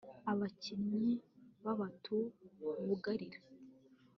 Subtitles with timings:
[0.31, 1.11] Abakinnyi
[1.63, 2.15] babatu
[2.87, 3.39] bugarira